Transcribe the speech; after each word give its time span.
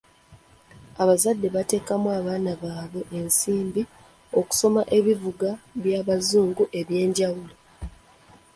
Abazadde 1.01 1.47
bateekamu 1.55 2.07
baana 2.27 2.51
baabwe 2.61 3.01
ensimbi 3.19 3.81
okusoma 4.39 4.81
ebivuga 4.97 5.49
by'abazungu 5.83 6.63
eby'enjawulo. 6.79 7.55